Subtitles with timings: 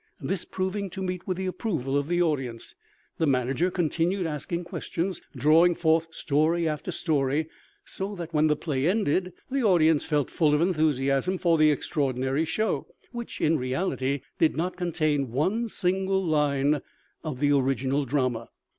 [0.19, 2.73] This proving to meet with the approval of the audience,
[3.19, 7.47] the manager continued asking questions, drawing forth story after story,
[7.85, 12.45] so that when the play ended the audience felt full of enthusiasm for the extraordinary
[12.45, 16.81] show, which in reality did not contain one single line
[17.23, 18.49] of the original drama.